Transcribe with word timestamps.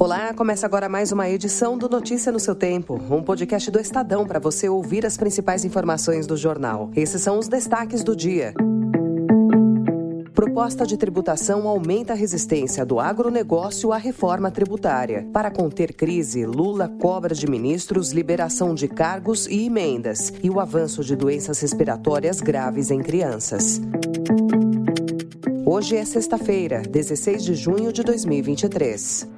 Olá, 0.00 0.32
começa 0.32 0.64
agora 0.64 0.88
mais 0.88 1.10
uma 1.10 1.28
edição 1.28 1.76
do 1.76 1.88
Notícia 1.88 2.30
no 2.30 2.38
seu 2.38 2.54
Tempo, 2.54 2.94
um 3.10 3.20
podcast 3.20 3.68
do 3.68 3.80
Estadão 3.80 4.24
para 4.24 4.38
você 4.38 4.68
ouvir 4.68 5.04
as 5.04 5.16
principais 5.16 5.64
informações 5.64 6.24
do 6.24 6.36
jornal. 6.36 6.88
Esses 6.94 7.20
são 7.20 7.36
os 7.36 7.48
destaques 7.48 8.04
do 8.04 8.14
dia. 8.14 8.54
Proposta 10.32 10.86
de 10.86 10.96
tributação 10.96 11.66
aumenta 11.66 12.12
a 12.12 12.16
resistência 12.16 12.86
do 12.86 13.00
agronegócio 13.00 13.92
à 13.92 13.96
reforma 13.96 14.52
tributária. 14.52 15.28
Para 15.32 15.50
conter 15.50 15.92
crise, 15.92 16.46
Lula 16.46 16.88
cobra 17.00 17.34
de 17.34 17.50
ministros 17.50 18.12
liberação 18.12 18.76
de 18.76 18.86
cargos 18.86 19.48
e 19.48 19.66
emendas 19.66 20.32
e 20.40 20.48
o 20.48 20.60
avanço 20.60 21.02
de 21.02 21.16
doenças 21.16 21.58
respiratórias 21.58 22.40
graves 22.40 22.92
em 22.92 23.02
crianças. 23.02 23.80
Hoje 25.66 25.96
é 25.96 26.04
sexta-feira, 26.04 26.82
16 26.82 27.42
de 27.42 27.54
junho 27.56 27.92
de 27.92 28.04
2023. 28.04 29.37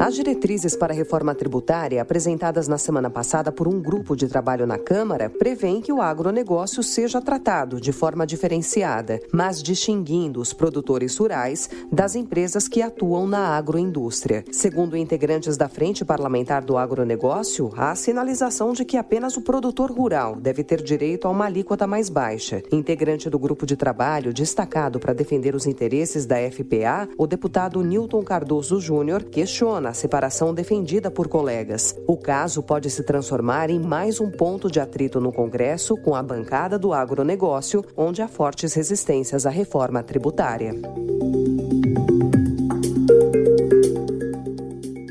As 0.00 0.14
diretrizes 0.14 0.74
para 0.74 0.94
a 0.94 0.96
reforma 0.96 1.34
tributária, 1.34 2.00
apresentadas 2.00 2.66
na 2.66 2.78
semana 2.78 3.10
passada 3.10 3.52
por 3.52 3.68
um 3.68 3.78
grupo 3.78 4.16
de 4.16 4.26
trabalho 4.26 4.66
na 4.66 4.78
Câmara, 4.78 5.28
prevêem 5.28 5.82
que 5.82 5.92
o 5.92 6.00
agronegócio 6.00 6.82
seja 6.82 7.20
tratado 7.20 7.78
de 7.78 7.92
forma 7.92 8.26
diferenciada, 8.26 9.20
mas 9.30 9.62
distinguindo 9.62 10.40
os 10.40 10.54
produtores 10.54 11.18
rurais 11.18 11.68
das 11.92 12.14
empresas 12.14 12.66
que 12.66 12.80
atuam 12.80 13.26
na 13.26 13.48
agroindústria. 13.58 14.42
Segundo 14.50 14.96
integrantes 14.96 15.58
da 15.58 15.68
Frente 15.68 16.02
Parlamentar 16.02 16.64
do 16.64 16.78
Agronegócio, 16.78 17.70
há 17.76 17.94
sinalização 17.94 18.72
de 18.72 18.86
que 18.86 18.96
apenas 18.96 19.36
o 19.36 19.42
produtor 19.42 19.92
rural 19.92 20.34
deve 20.34 20.64
ter 20.64 20.82
direito 20.82 21.28
a 21.28 21.30
uma 21.30 21.44
alíquota 21.44 21.86
mais 21.86 22.08
baixa. 22.08 22.62
Integrante 22.72 23.28
do 23.28 23.38
grupo 23.38 23.66
de 23.66 23.76
trabalho 23.76 24.32
destacado 24.32 24.98
para 24.98 25.12
defender 25.12 25.54
os 25.54 25.66
interesses 25.66 26.24
da 26.24 26.36
FPA, 26.50 27.06
o 27.18 27.26
deputado 27.26 27.82
Newton 27.82 28.22
Cardoso 28.22 28.80
Júnior 28.80 29.24
questiona 29.24 29.89
a 29.90 29.94
separação 29.94 30.54
defendida 30.54 31.10
por 31.10 31.28
colegas. 31.28 31.94
O 32.06 32.16
caso 32.16 32.62
pode 32.62 32.88
se 32.88 33.02
transformar 33.02 33.70
em 33.70 33.78
mais 33.78 34.20
um 34.20 34.30
ponto 34.30 34.70
de 34.70 34.80
atrito 34.80 35.20
no 35.20 35.32
Congresso 35.32 35.96
com 35.96 36.14
a 36.14 36.22
bancada 36.22 36.78
do 36.78 36.92
agronegócio, 36.92 37.84
onde 37.96 38.22
há 38.22 38.28
fortes 38.28 38.72
resistências 38.72 39.44
à 39.44 39.50
reforma 39.50 40.02
tributária. 40.02 40.74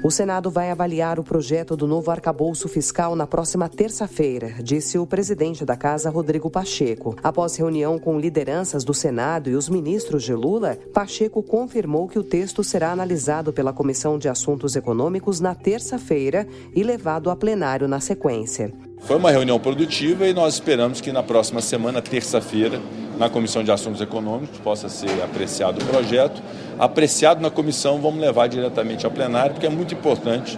O 0.09 0.11
Senado 0.11 0.49
vai 0.49 0.71
avaliar 0.71 1.19
o 1.19 1.23
projeto 1.23 1.77
do 1.77 1.85
novo 1.85 2.09
arcabouço 2.09 2.67
fiscal 2.67 3.15
na 3.15 3.27
próxima 3.27 3.69
terça-feira, 3.69 4.55
disse 4.59 4.97
o 4.97 5.05
presidente 5.05 5.63
da 5.63 5.77
Casa, 5.77 6.09
Rodrigo 6.09 6.49
Pacheco. 6.49 7.15
Após 7.21 7.55
reunião 7.55 7.99
com 7.99 8.19
lideranças 8.19 8.83
do 8.83 8.91
Senado 8.91 9.51
e 9.51 9.55
os 9.55 9.69
ministros 9.69 10.23
de 10.23 10.33
Lula, 10.33 10.79
Pacheco 10.91 11.43
confirmou 11.43 12.07
que 12.07 12.17
o 12.17 12.23
texto 12.23 12.63
será 12.63 12.91
analisado 12.91 13.53
pela 13.53 13.71
Comissão 13.71 14.17
de 14.17 14.27
Assuntos 14.27 14.75
Econômicos 14.75 15.39
na 15.39 15.53
terça-feira 15.53 16.47
e 16.73 16.81
levado 16.81 17.29
a 17.29 17.35
plenário 17.35 17.87
na 17.87 17.99
sequência. 17.99 18.73
Foi 19.01 19.15
uma 19.15 19.29
reunião 19.29 19.59
produtiva 19.59 20.25
e 20.25 20.33
nós 20.33 20.55
esperamos 20.55 21.01
que 21.01 21.11
na 21.11 21.21
próxima 21.21 21.61
semana, 21.61 22.01
terça-feira, 22.01 22.81
na 23.19 23.29
Comissão 23.29 23.63
de 23.63 23.69
Assuntos 23.69 23.99
Econômicos, 23.99 24.57
possa 24.59 24.87
ser 24.87 25.21
apreciado 25.21 25.83
o 25.83 25.85
projeto. 25.85 26.41
Apreciado 26.79 27.41
na 27.41 27.51
comissão, 27.51 28.01
vamos 28.01 28.21
levar 28.21 28.47
diretamente 28.47 29.05
ao 29.05 29.11
plenário, 29.11 29.51
porque 29.51 29.67
é 29.67 29.69
muito 29.69 29.93
importante 29.93 30.57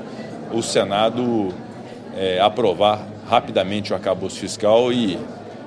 o 0.54 0.62
Senado 0.62 1.50
é, 2.16 2.40
aprovar 2.40 3.08
rapidamente 3.28 3.92
o 3.92 3.96
arcabouço 3.96 4.40
fiscal 4.40 4.94
e, 4.94 5.18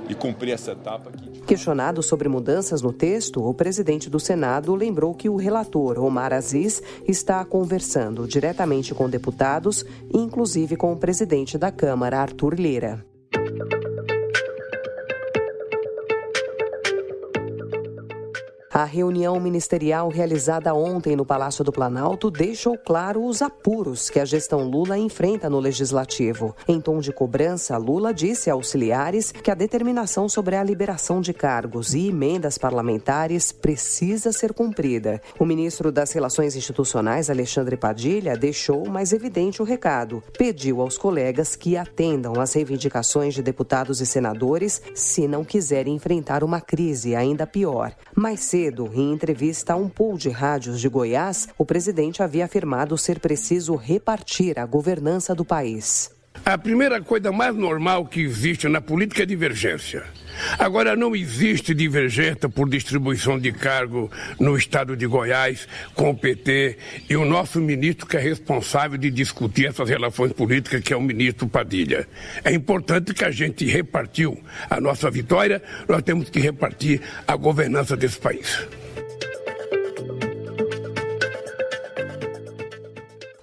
e 0.09 0.15
cumprir 0.15 0.53
essa 0.53 0.71
etapa. 0.71 1.11
Questionado 1.45 2.01
sobre 2.01 2.29
mudanças 2.29 2.81
no 2.81 2.93
texto, 2.93 3.45
o 3.45 3.53
presidente 3.53 4.09
do 4.09 4.21
Senado 4.21 4.75
lembrou 4.75 5.15
que 5.15 5.29
o 5.29 5.37
relator, 5.37 5.99
Omar 5.99 6.33
Aziz, 6.33 6.81
está 7.09 7.45
conversando 7.45 8.27
diretamente 8.29 8.95
com 8.95 9.11
deputados, 9.11 9.85
inclusive 10.13 10.77
com 10.77 10.93
o 10.93 10.97
presidente 10.97 11.59
da 11.59 11.73
Câmara, 11.73 12.21
Arthur 12.21 12.55
Lira. 12.55 13.05
A 18.75 18.83
reunião 18.83 19.39
ministerial 19.39 20.09
realizada 20.09 20.75
ontem 20.75 21.15
no 21.15 21.25
Palácio 21.25 21.63
do 21.63 21.71
Planalto 21.71 22.29
deixou 22.29 22.77
claro 22.77 23.25
os 23.25 23.41
apuros 23.41 24.11
que 24.11 24.19
a 24.19 24.25
gestão 24.25 24.69
Lula 24.69 24.99
enfrenta 24.99 25.49
no 25.49 25.61
legislativo. 25.61 26.57
Em 26.67 26.81
tom 26.81 26.99
de 26.99 27.13
cobrança, 27.13 27.77
Lula 27.77 28.13
disse 28.13 28.51
a 28.51 28.55
auxiliares 28.55 29.31
que 29.31 29.49
a 29.49 29.55
determinação 29.55 30.29
sobre 30.29 30.57
a 30.57 30.65
liberação 30.65 31.21
de 31.21 31.33
cargos 31.33 31.95
e 31.95 32.09
emendas 32.09 32.59
parlamentares 32.59 33.53
precisa 33.53 34.33
ser 34.33 34.53
cumprida. 34.53 35.23
O 35.39 35.45
ministro 35.45 35.93
das 35.93 36.11
Relações 36.11 36.57
Institucionais, 36.57 37.31
Alexandre 37.31 37.77
Padilha, 37.77 38.37
deixou 38.37 38.89
mais 38.89 39.13
evidente 39.13 39.63
o 39.63 39.65
recado. 39.65 40.21
Pediu 40.37 40.81
aos 40.81 40.99
colegas 40.99 41.55
que 41.55 41.77
atendam 41.77 42.41
às 42.41 42.53
reivindicações 42.55 43.35
de 43.35 43.43
deputados 43.43 44.01
e 44.01 44.07
senadores 44.07 44.83
se 44.97 45.29
não 45.29 45.45
quiserem 45.45 45.95
enfrentar 45.95 46.43
uma 46.43 46.61
crise 46.61 47.15
ainda 47.15 47.47
pior. 47.47 47.95
Mais 48.17 48.41
cedo, 48.41 48.64
cedo, 48.65 48.91
em 48.95 49.13
entrevista 49.13 49.75
a 49.75 49.77
um 49.77 49.89
pool 49.89 50.17
de 50.17 50.31
rádios 50.31 50.81
de 50.81 50.89
Goiás, 50.89 51.49
o 51.59 51.67
presidente 51.67 52.23
havia 52.23 52.47
afirmado 52.47 52.97
ser 52.97 53.21
preciso 53.21 53.75
repartir 53.75 54.59
a 54.59 54.65
governança 54.65 55.35
do 55.35 55.45
país. 55.45 56.11
A 56.45 56.57
primeira 56.57 57.01
coisa 57.01 57.31
mais 57.31 57.55
normal 57.55 58.07
que 58.07 58.23
existe 58.23 58.67
na 58.69 58.81
política 58.81 59.23
é 59.23 59.27
divergência. 59.27 60.05
Agora, 60.59 60.97
não 60.97 61.15
existe 61.15 61.75
divergência 61.75 62.49
por 62.49 62.69
distribuição 62.69 63.39
de 63.39 63.53
cargo 63.53 64.11
no 64.39 64.57
estado 64.57 64.97
de 64.97 65.07
Goiás 65.07 65.69
com 65.95 66.11
o 66.11 66.17
PT 66.17 66.77
e 67.09 67.17
o 67.17 67.25
nosso 67.25 67.61
ministro 67.61 68.07
que 68.07 68.17
é 68.17 68.21
responsável 68.21 68.99
de 68.99 69.11
discutir 69.11 69.67
essas 69.67 69.89
relações 69.89 70.33
políticas, 70.33 70.81
que 70.81 70.93
é 70.93 70.97
o 70.97 71.01
ministro 71.01 71.49
Padilha. 71.49 72.07
É 72.45 72.53
importante 72.53 73.15
que 73.15 73.25
a 73.25 73.31
gente 73.31 73.65
repartiu 73.65 74.41
a 74.69 74.81
nossa 74.81 75.11
vitória, 75.11 75.63
nós 75.89 76.03
temos 76.03 76.31
que 76.31 76.41
repartir 76.41 77.01
a 77.27 77.37
governança 77.37 77.97
desse 77.97 78.19
país. 78.19 78.67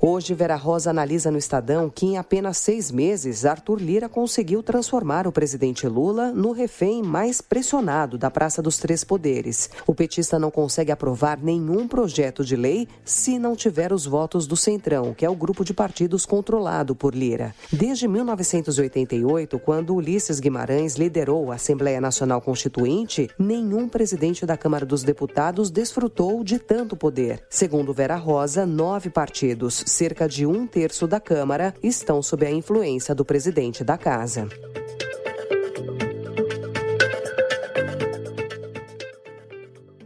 Hoje, 0.04 0.34
Vera 0.34 0.56
Rosa 0.56 0.90
analisa 0.90 1.30
no 1.30 1.38
Estadão 1.38 1.88
que 1.88 2.08
em 2.08 2.18
apenas 2.18 2.58
seis 2.58 2.90
meses, 2.90 3.46
Arthur 3.46 3.80
Lira 3.80 4.10
conseguiu 4.10 4.64
transformar 4.64 5.28
o 5.28 5.32
presidente 5.32 5.88
Lula 5.88 6.32
no 6.32 6.54
refém 6.54 7.04
mais 7.04 7.40
pressionado 7.40 8.18
da 8.18 8.32
Praça 8.32 8.64
dos 8.64 8.80
Três 8.80 9.04
Poderes. 9.04 9.70
O 9.86 9.94
petista 9.94 10.40
não 10.40 10.50
consegue 10.50 10.92
aprovar 10.92 11.38
nenhum 11.40 11.88
projeto 11.88 12.44
de 12.44 12.56
lei 12.56 12.88
se 13.06 13.38
não 13.38 13.56
tiver 13.56 13.94
os 13.94 14.08
votos 14.08 14.48
do 14.48 14.58
Centrão, 14.58 15.14
que 15.14 15.24
é 15.24 15.30
o 15.30 15.36
grupo 15.36 15.64
de 15.64 15.72
partidos 15.72 16.26
controlado 16.26 16.96
por 16.96 17.14
Lira. 17.14 17.54
Desde 17.72 18.08
1988, 18.08 19.60
quando 19.60 19.94
Ulisses 19.94 20.40
Guimarães 20.40 20.96
liderou 20.96 21.52
a 21.52 21.56
Assembleia 21.56 22.02
Nacional 22.02 22.42
Constituinte, 22.42 23.30
nenhum 23.38 23.88
presidente 23.88 24.48
da 24.48 24.58
Câmara 24.58 24.84
dos 24.84 25.04
Deputados 25.04 25.70
desfrutou 25.70 26.44
de 26.44 26.58
tanto 26.58 26.98
poder. 26.98 27.44
Segundo 27.52 27.94
Vera 27.94 28.16
Rosa, 28.16 28.66
nove 28.66 29.08
partidos 29.08 29.92
cerca 30.02 30.28
de 30.28 30.48
um 30.48 30.66
terço 30.66 31.06
da 31.06 31.20
Câmara 31.20 31.76
estão 31.84 32.24
sob 32.24 32.44
a 32.44 32.50
influência 32.50 33.14
do 33.14 33.24
presidente 33.24 33.84
da 33.84 34.00
Casa. 34.00 34.50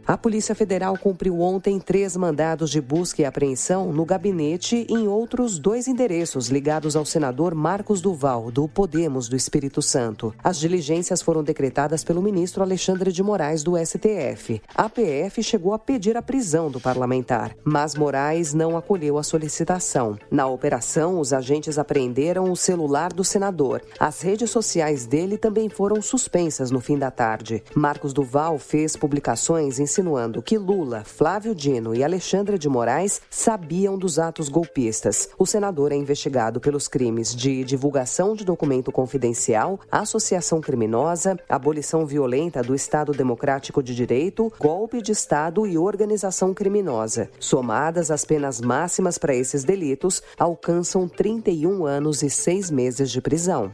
A 0.06 0.16
Polícia 0.16 0.54
Federal 0.54 0.96
cumpriu 0.96 1.40
ontem 1.40 1.80
três 1.80 2.16
mandados 2.16 2.70
de 2.70 2.80
busca 2.80 3.22
e 3.22 3.24
apreensão 3.24 3.92
no 3.92 4.04
gabinete 4.04 4.86
e 4.88 4.94
em 4.94 5.08
outros 5.08 5.58
dois 5.58 5.88
endereços 5.88 6.46
ligados 6.46 6.94
ao 6.94 7.04
senador 7.04 7.56
Marcos 7.56 8.00
Duval, 8.00 8.52
do 8.52 8.68
Podemos 8.68 9.26
do 9.28 9.34
Espírito 9.34 9.82
Santo. 9.82 10.32
As 10.44 10.60
diligências 10.60 11.20
foram 11.20 11.42
decretadas 11.42 12.04
pelo 12.04 12.22
ministro 12.22 12.62
Alexandre 12.62 13.10
de 13.10 13.20
Moraes, 13.20 13.64
do 13.64 13.72
STF. 13.76 14.62
A 14.76 14.88
PF 14.88 15.42
chegou 15.42 15.74
a 15.74 15.78
pedir 15.78 16.16
a 16.16 16.22
prisão 16.22 16.70
do 16.70 16.80
parlamentar, 16.80 17.56
mas 17.64 17.96
Moraes 17.96 18.54
não 18.54 18.76
acolheu 18.76 19.18
a 19.18 19.24
solicitação. 19.24 20.16
Na 20.30 20.46
operação, 20.46 21.18
os 21.18 21.32
agentes 21.32 21.80
apreenderam 21.80 22.52
o 22.52 22.56
celular 22.56 23.12
do 23.12 23.24
senador. 23.24 23.82
As 23.98 24.20
redes 24.20 24.52
sociais 24.52 25.04
dele 25.04 25.36
também 25.36 25.68
foram 25.68 26.00
suspensas 26.00 26.70
no 26.70 26.78
fim 26.78 26.96
da 26.96 27.10
tarde. 27.10 27.60
Marcos 27.74 28.12
Duval 28.12 28.56
fez 28.56 28.94
publicações 28.94 29.80
em 29.80 29.95
insinuando 29.96 30.42
que 30.42 30.58
Lula, 30.58 31.04
Flávio 31.06 31.54
Dino 31.54 31.94
e 31.94 32.04
Alexandre 32.04 32.58
de 32.58 32.68
Moraes 32.68 33.18
sabiam 33.30 33.96
dos 33.96 34.18
atos 34.18 34.50
golpistas. 34.50 35.30
O 35.38 35.46
senador 35.46 35.90
é 35.90 35.96
investigado 35.96 36.60
pelos 36.60 36.86
crimes 36.86 37.34
de 37.34 37.64
divulgação 37.64 38.34
de 38.34 38.44
documento 38.44 38.92
confidencial, 38.92 39.80
associação 39.90 40.60
criminosa, 40.60 41.38
abolição 41.48 42.04
violenta 42.04 42.62
do 42.62 42.74
Estado 42.74 43.12
Democrático 43.12 43.82
de 43.82 43.94
Direito, 43.94 44.52
golpe 44.60 45.00
de 45.00 45.12
Estado 45.12 45.66
e 45.66 45.78
organização 45.78 46.52
criminosa. 46.52 47.30
Somadas, 47.40 48.10
as 48.10 48.22
penas 48.22 48.60
máximas 48.60 49.16
para 49.16 49.34
esses 49.34 49.64
delitos 49.64 50.22
alcançam 50.38 51.08
31 51.08 51.86
anos 51.86 52.22
e 52.22 52.28
seis 52.28 52.70
meses 52.70 53.10
de 53.10 53.22
prisão. 53.22 53.72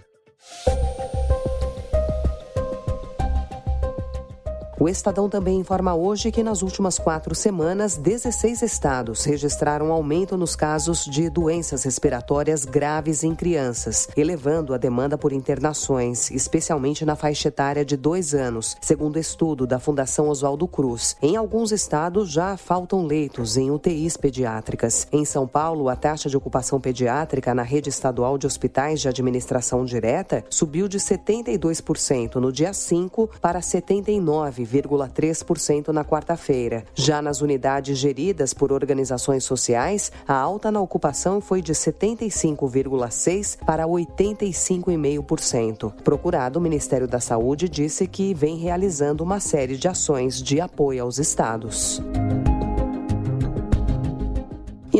O 4.83 4.89
Estadão 4.89 5.29
também 5.29 5.61
informa 5.61 5.95
hoje 5.95 6.33
que 6.33 6.43
nas 6.43 6.61
últimas 6.61 6.99
quatro 6.99 7.37
semanas, 7.37 7.97
16 7.97 8.63
estados 8.63 9.25
registraram 9.25 9.87
um 9.87 9.93
aumento 9.93 10.37
nos 10.37 10.57
casos 10.57 11.05
de 11.05 11.31
doenças 11.31 11.85
respiratórias 11.85 12.65
graves 12.65 13.23
em 13.23 13.33
crianças, 13.33 14.09
elevando 14.17 14.75
a 14.75 14.77
demanda 14.77 15.17
por 15.17 15.33
internações, 15.33 16.33
especialmente 16.33 17.05
na 17.05 17.15
faixa 17.15 17.47
etária 17.47 17.85
de 17.85 17.97
dois 17.97 18.35
anos, 18.35 18.77
segundo 18.81 19.21
estudo 19.21 19.69
da 19.69 19.79
Fundação 19.79 20.29
Oswaldo 20.29 20.67
Cruz. 20.67 21.17
Em 21.23 21.37
alguns 21.37 21.71
estados 21.71 22.29
já 22.29 22.57
faltam 22.57 23.07
leitos 23.07 23.57
em 23.57 23.71
UTIs 23.71 24.17
pediátricas. 24.17 25.07
Em 25.13 25.25
São 25.25 25.47
Paulo, 25.47 25.89
a 25.89 25.95
taxa 25.95 26.29
de 26.29 26.37
ocupação 26.37 26.81
pediátrica 26.81 27.55
na 27.55 27.63
rede 27.63 27.89
estadual 27.89 28.37
de 28.37 28.49
hospitais 28.49 29.01
de 29.01 29.07
administração 29.07 29.85
direta 29.85 30.45
subiu 30.51 30.89
de 30.89 30.99
72% 30.99 32.35
no 32.35 32.51
dia 32.51 32.73
5 32.73 33.31
para 33.41 33.61
79,3% 34.73 35.89
na 35.89 36.05
quarta-feira. 36.05 36.85
Já 36.95 37.21
nas 37.21 37.41
unidades 37.41 37.99
geridas 37.99 38.55
por 38.55 38.73
organizações 38.73 39.45
sociais, 39.45 40.11
a 40.27 40.35
alta 40.35 40.71
na 40.71 40.81
ocupação 40.81 41.41
foi 41.41 41.61
de 41.61 41.73
75,6% 41.73 43.65
para 43.65 43.87
85,5%. 43.87 45.93
Procurado, 46.03 46.59
o 46.59 46.63
Ministério 46.63 47.07
da 47.07 47.21
Saúde 47.21 47.69
disse 47.69 48.07
que 48.07 48.35
vem 48.35 48.57
realizando 48.57 49.23
uma 49.23 49.41
série 49.41 49.77
de 49.77 49.89
ações 49.89 50.43
de 50.43 50.61
apoio 50.61 51.03
aos 51.03 51.19
estados. 51.19 52.01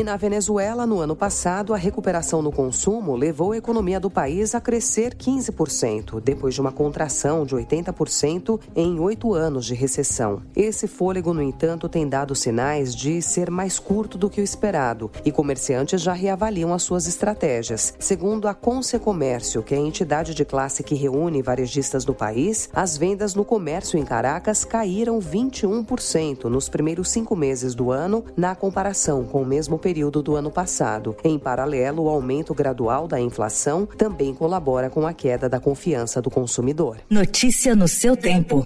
Na 0.03 0.17
Venezuela, 0.17 0.85
no 0.85 0.99
ano 0.99 1.15
passado, 1.15 1.73
a 1.73 1.77
recuperação 1.77 2.41
no 2.41 2.51
consumo 2.51 3.15
levou 3.15 3.53
a 3.53 3.57
economia 3.57 4.01
do 4.01 4.09
país 4.09 4.53
a 4.53 4.59
crescer 4.59 5.15
15%, 5.15 6.19
depois 6.19 6.53
de 6.53 6.59
uma 6.59 6.73
contração 6.73 7.45
de 7.45 7.55
80% 7.55 8.59
em 8.75 8.99
oito 8.99 9.33
anos 9.33 9.65
de 9.65 9.73
recessão. 9.73 10.41
Esse 10.53 10.87
fôlego, 10.87 11.33
no 11.33 11.41
entanto, 11.41 11.87
tem 11.87 12.05
dado 12.05 12.35
sinais 12.35 12.93
de 12.93 13.21
ser 13.21 13.49
mais 13.49 13.79
curto 13.79 14.17
do 14.17 14.29
que 14.29 14.41
o 14.41 14.43
esperado 14.43 15.09
e 15.23 15.31
comerciantes 15.31 16.01
já 16.01 16.11
reavaliam 16.11 16.73
as 16.73 16.83
suas 16.83 17.07
estratégias. 17.07 17.93
Segundo 17.97 18.49
a 18.49 18.53
Conce 18.53 18.99
Comércio, 18.99 19.63
que 19.63 19.73
é 19.73 19.77
a 19.77 19.81
entidade 19.81 20.33
de 20.33 20.43
classe 20.43 20.83
que 20.83 20.95
reúne 20.95 21.41
varejistas 21.41 22.03
do 22.03 22.13
país, 22.13 22.69
as 22.73 22.97
vendas 22.97 23.35
no 23.35 23.45
comércio 23.45 23.97
em 23.97 24.03
Caracas 24.03 24.65
caíram 24.65 25.17
21% 25.19 26.49
nos 26.49 26.67
primeiros 26.67 27.09
cinco 27.09 27.37
meses 27.37 27.73
do 27.73 27.89
ano, 27.89 28.25
na 28.35 28.53
comparação 28.53 29.23
com 29.23 29.41
o 29.41 29.45
mesmo 29.45 29.79
período 29.79 29.92
do 29.93 30.35
ano 30.35 30.49
passado. 30.49 31.15
Em 31.23 31.37
paralelo, 31.37 32.03
o 32.03 32.09
aumento 32.09 32.53
gradual 32.53 33.07
da 33.07 33.19
inflação 33.19 33.85
também 33.85 34.33
colabora 34.33 34.89
com 34.89 35.05
a 35.05 35.13
queda 35.13 35.47
da 35.47 35.59
confiança 35.59 36.21
do 36.21 36.29
consumidor. 36.29 36.97
Notícia 37.09 37.75
no 37.75 37.87
seu 37.87 38.17
tempo. 38.17 38.63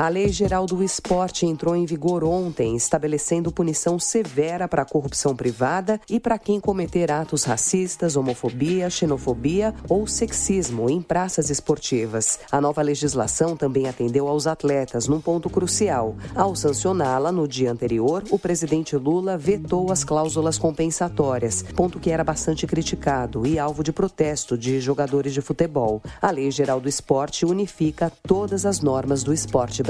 A 0.00 0.08
Lei 0.08 0.28
Geral 0.28 0.64
do 0.64 0.82
Esporte 0.82 1.44
entrou 1.44 1.76
em 1.76 1.84
vigor 1.84 2.24
ontem, 2.24 2.74
estabelecendo 2.74 3.52
punição 3.52 3.98
severa 3.98 4.66
para 4.66 4.80
a 4.80 4.86
corrupção 4.86 5.36
privada 5.36 6.00
e 6.08 6.18
para 6.18 6.38
quem 6.38 6.58
cometer 6.58 7.12
atos 7.12 7.44
racistas, 7.44 8.16
homofobia, 8.16 8.88
xenofobia 8.88 9.74
ou 9.90 10.06
sexismo 10.06 10.88
em 10.88 11.02
praças 11.02 11.50
esportivas. 11.50 12.40
A 12.50 12.62
nova 12.62 12.80
legislação 12.80 13.54
também 13.54 13.88
atendeu 13.88 14.26
aos 14.26 14.46
atletas 14.46 15.06
num 15.06 15.20
ponto 15.20 15.50
crucial. 15.50 16.16
Ao 16.34 16.56
sancioná-la 16.56 17.30
no 17.30 17.46
dia 17.46 17.70
anterior, 17.70 18.24
o 18.30 18.38
presidente 18.38 18.96
Lula 18.96 19.36
vetou 19.36 19.92
as 19.92 20.02
cláusulas 20.02 20.56
compensatórias, 20.56 21.62
ponto 21.76 22.00
que 22.00 22.10
era 22.10 22.24
bastante 22.24 22.66
criticado 22.66 23.46
e 23.46 23.58
alvo 23.58 23.84
de 23.84 23.92
protesto 23.92 24.56
de 24.56 24.80
jogadores 24.80 25.34
de 25.34 25.42
futebol. 25.42 26.00
A 26.22 26.30
Lei 26.30 26.50
Geral 26.50 26.80
do 26.80 26.88
Esporte 26.88 27.44
unifica 27.44 28.10
todas 28.26 28.64
as 28.64 28.80
normas 28.80 29.22
do 29.22 29.34
esporte 29.34 29.89